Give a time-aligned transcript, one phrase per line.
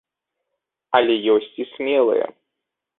[1.01, 2.25] Але ёсць і смелыя.